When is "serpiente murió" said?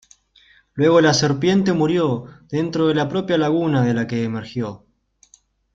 1.13-2.25